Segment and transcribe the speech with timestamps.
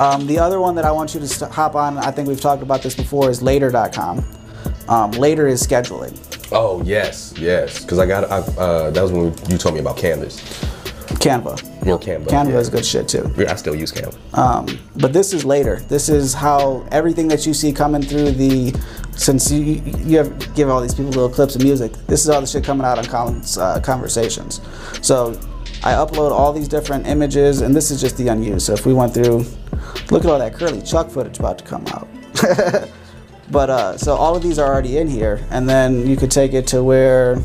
[0.00, 2.62] Um, the other one that I want you to hop on, I think we've talked
[2.62, 4.24] about this before, is later.com.
[4.88, 6.16] Um, later is scheduling.
[6.50, 7.82] Oh yes, yes.
[7.82, 10.40] Because I got I, uh, that was when you told me about Canvas.
[11.18, 11.86] Canva.
[11.86, 12.26] Or Canva.
[12.26, 12.58] Canva yeah.
[12.58, 13.32] is good shit too.
[13.36, 14.38] Yeah, I still use Canva.
[14.38, 15.80] Um, but this is later.
[15.88, 18.78] This is how everything that you see coming through the.
[19.16, 22.40] Since you you have, give all these people little clips of music, this is all
[22.40, 24.60] the shit coming out on Colin's uh, conversations.
[25.02, 25.38] So
[25.84, 28.66] I upload all these different images, and this is just the unused.
[28.66, 29.44] So if we went through,
[30.10, 32.08] look at all that curly Chuck footage about to come out.
[33.50, 36.52] but uh, so all of these are already in here, and then you could take
[36.52, 37.36] it to where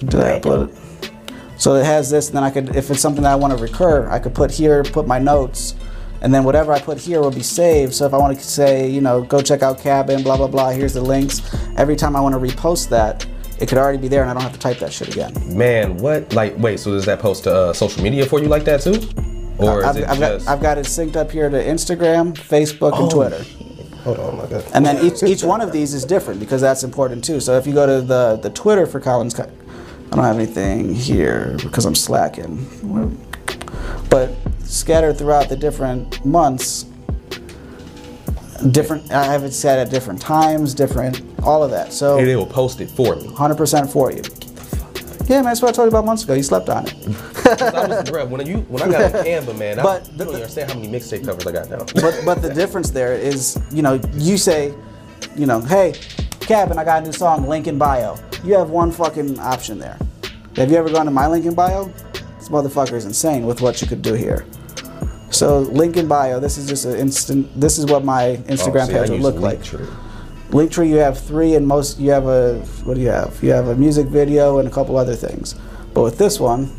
[0.00, 1.12] did I upload it?
[1.56, 3.62] So it has this, and then I could, if it's something that I want to
[3.62, 5.74] recur, I could put here, put my notes,
[6.22, 7.94] and then whatever I put here will be saved.
[7.94, 10.70] So if I want to say, you know, go check out Cabin, blah, blah, blah,
[10.70, 11.42] here's the links.
[11.76, 13.26] Every time I want to repost that,
[13.60, 15.32] it could already be there and I don't have to type that shit again.
[15.56, 16.32] Man, what?
[16.32, 16.80] Like, wait.
[16.80, 18.94] So does that post to uh, social media for you like that too,
[19.58, 20.46] or is I've, it I've just?
[20.46, 23.10] got, I've got it synced up here to Instagram, Facebook, and Oh.
[23.10, 23.44] Twitter.
[24.02, 24.64] Hold on, my God.
[24.72, 27.38] And then each, each one of these is different because that's important too.
[27.38, 29.46] So if you go to the, the Twitter for Collins, I
[30.10, 33.18] don't have anything here because I'm slacking.
[34.08, 36.86] But scattered throughout the different months,
[38.70, 39.10] different.
[39.10, 41.92] I have it set at different times, different, all of that.
[41.92, 43.28] So And it will post it for me.
[43.28, 44.22] 100% for you.
[45.28, 46.34] Yeah, man, that's what I told you about months ago.
[46.34, 46.94] You slept on it.
[47.62, 50.70] I was, when you when I got on Canva, man, I, But you don't understand
[50.70, 51.78] how many mixtape covers I got now.
[52.00, 54.74] but but the difference there is, you know, you say,
[55.36, 55.94] you know, hey,
[56.40, 58.16] Cabin, I got a new song, link in bio.
[58.42, 59.96] You have one fucking option there.
[60.56, 61.84] Have you ever gone to my link in bio?
[62.38, 64.44] This motherfucker is insane with what you could do here.
[65.30, 66.40] So link in bio.
[66.40, 67.48] This is just an instant.
[67.58, 69.60] This is what my Instagram Oh, see, page would look like.
[69.60, 69.96] Linktree.
[70.50, 73.42] Linktree, you have three, and most you have a what do you have?
[73.42, 75.54] You have a music video and a couple other things.
[75.94, 76.72] But with this one,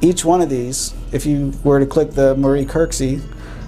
[0.00, 3.22] each one of these, if you were to click the Marie Kirksey,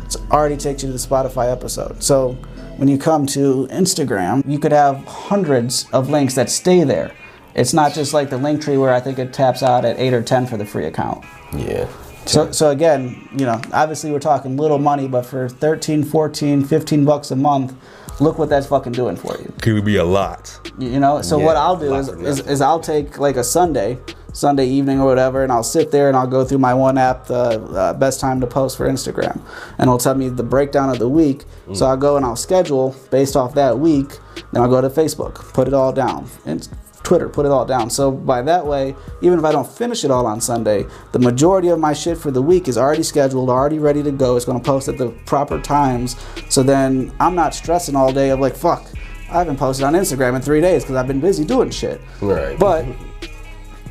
[0.06, 2.02] it already takes you to the Spotify episode.
[2.02, 2.32] So
[2.76, 7.12] when you come to Instagram, you could have hundreds of links that stay there.
[7.54, 10.22] It's not just like the Linktree where I think it taps out at eight or
[10.22, 11.24] ten for the free account.
[11.56, 11.86] Yeah.
[12.26, 17.04] So, so again, you know, obviously we're talking little money, but for 13, 14, 15
[17.04, 17.74] bucks a month,
[18.20, 19.52] look what that's fucking doing for you.
[19.60, 20.58] Could be a lot.
[20.78, 23.98] You know, so Yeah, what I'll do is, is, is I'll take like a Sunday,
[24.34, 27.26] Sunday evening or whatever, and I'll sit there and I'll go through my one app,
[27.26, 29.40] the uh, best time to post for Instagram,
[29.78, 31.44] and it'll tell me the breakdown of the week.
[31.66, 31.76] Mm.
[31.76, 34.18] So I'll go and I'll schedule based off that week.
[34.52, 36.68] Then I'll go to Facebook, put it all down, and
[37.04, 37.90] Twitter, put it all down.
[37.90, 41.68] So by that way, even if I don't finish it all on Sunday, the majority
[41.68, 44.36] of my shit for the week is already scheduled, already ready to go.
[44.36, 46.16] It's gonna post at the proper times.
[46.48, 48.84] So then I'm not stressing all day of like, fuck,
[49.30, 52.00] I haven't posted on Instagram in three days because I've been busy doing shit.
[52.20, 52.58] Right.
[52.58, 52.86] But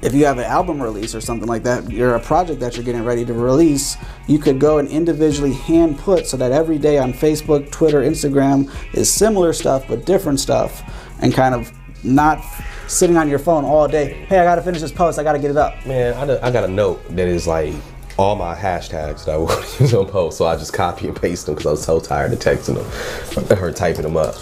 [0.04, 2.84] if you have an album release or something like that, you're a project that you're
[2.84, 3.96] getting ready to release,
[4.28, 8.70] you could go and individually hand put so that every day on Facebook, Twitter, Instagram
[8.94, 10.84] is similar stuff but different stuff
[11.22, 11.72] and kind of
[12.04, 12.44] not
[12.88, 14.26] sitting on your phone all day.
[14.28, 15.86] Hey, I gotta finish this post, I gotta get it up.
[15.86, 17.74] Man, I, done- I got a note that is like
[18.18, 21.46] all my hashtags that I would use on posts, so I just copy and paste
[21.46, 24.36] them because I was so tired of texting them or typing them up.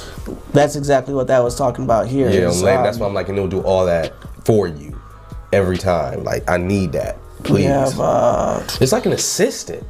[0.53, 2.31] That's exactly what that was talking about here.
[2.31, 4.99] Yeah, is, I'm that's um, why I'm like, and it'll do all that for you
[5.51, 6.23] every time.
[6.23, 7.17] Like, I need that.
[7.39, 7.65] we Please.
[7.65, 9.83] have uh, it's like an assistant.